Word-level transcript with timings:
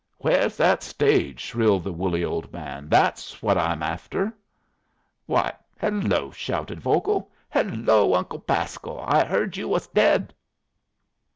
"Where's 0.17 0.57
that 0.57 0.81
stage?" 0.81 1.41
shrilled 1.41 1.83
the 1.83 1.91
woolly 1.93 2.23
old 2.23 2.51
man. 2.51 2.89
"That's 2.89 3.39
what 3.43 3.55
I'm 3.55 3.83
after." 3.83 4.33
"Why, 5.27 5.53
hello!" 5.79 6.31
shouted 6.31 6.81
Vogel. 6.81 7.29
"Hello, 7.51 8.15
Uncle 8.15 8.39
Pasco! 8.39 8.97
I 8.97 9.23
heard 9.23 9.57
you 9.57 9.67
was 9.67 9.85
dead." 9.85 10.33